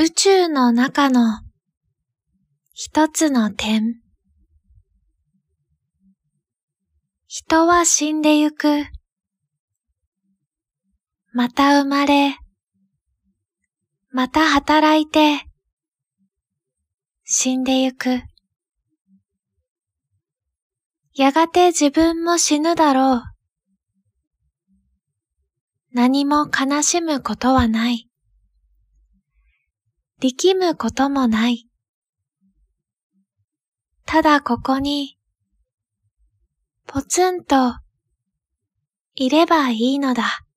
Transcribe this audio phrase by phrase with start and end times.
[0.00, 1.40] 宇宙の中の
[2.72, 3.96] 一つの点。
[7.26, 8.84] 人は死んでゆく。
[11.32, 12.36] また生まれ、
[14.12, 15.44] また働いて、
[17.24, 18.22] 死んでゆく。
[21.16, 23.22] やがて自分も死ぬだろう。
[25.92, 28.07] 何も悲しむことはない。
[30.20, 31.68] 力むこともない。
[34.04, 35.16] ただここに、
[36.86, 37.76] ポツンと、
[39.14, 40.47] いればいいのだ。